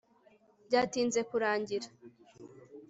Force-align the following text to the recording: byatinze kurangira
byatinze 0.67 1.19
kurangira 1.29 1.87